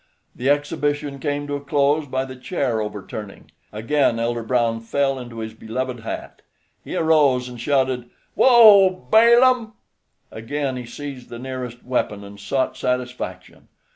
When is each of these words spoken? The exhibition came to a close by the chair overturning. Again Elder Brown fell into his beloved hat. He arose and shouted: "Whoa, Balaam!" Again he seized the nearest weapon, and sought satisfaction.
The 0.35 0.49
exhibition 0.49 1.19
came 1.19 1.45
to 1.45 1.53
a 1.53 1.61
close 1.61 2.07
by 2.07 2.25
the 2.25 2.35
chair 2.35 2.81
overturning. 2.81 3.51
Again 3.71 4.17
Elder 4.17 4.41
Brown 4.41 4.79
fell 4.79 5.19
into 5.19 5.37
his 5.37 5.53
beloved 5.53 5.99
hat. 5.99 6.41
He 6.83 6.95
arose 6.95 7.47
and 7.47 7.61
shouted: 7.61 8.09
"Whoa, 8.33 9.05
Balaam!" 9.11 9.73
Again 10.31 10.75
he 10.75 10.87
seized 10.87 11.29
the 11.29 11.37
nearest 11.37 11.85
weapon, 11.85 12.23
and 12.23 12.39
sought 12.39 12.77
satisfaction. 12.77 13.67